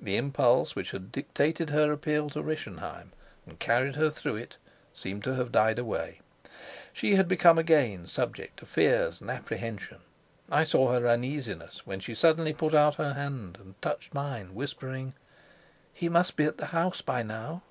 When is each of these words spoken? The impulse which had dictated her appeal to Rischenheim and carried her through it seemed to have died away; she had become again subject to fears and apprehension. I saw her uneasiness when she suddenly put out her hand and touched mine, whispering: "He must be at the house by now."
The 0.00 0.16
impulse 0.16 0.74
which 0.74 0.92
had 0.92 1.12
dictated 1.12 1.68
her 1.68 1.92
appeal 1.92 2.30
to 2.30 2.40
Rischenheim 2.42 3.12
and 3.46 3.58
carried 3.58 3.94
her 3.96 4.08
through 4.08 4.36
it 4.36 4.56
seemed 4.94 5.22
to 5.24 5.34
have 5.34 5.52
died 5.52 5.78
away; 5.78 6.22
she 6.94 7.16
had 7.16 7.28
become 7.28 7.58
again 7.58 8.06
subject 8.06 8.56
to 8.60 8.64
fears 8.64 9.20
and 9.20 9.30
apprehension. 9.30 9.98
I 10.50 10.64
saw 10.64 10.92
her 10.94 11.06
uneasiness 11.06 11.86
when 11.86 12.00
she 12.00 12.14
suddenly 12.14 12.54
put 12.54 12.72
out 12.72 12.94
her 12.94 13.12
hand 13.12 13.58
and 13.60 13.74
touched 13.82 14.14
mine, 14.14 14.54
whispering: 14.54 15.12
"He 15.92 16.08
must 16.08 16.36
be 16.36 16.44
at 16.46 16.56
the 16.56 16.66
house 16.72 17.02
by 17.02 17.22
now." 17.22 17.62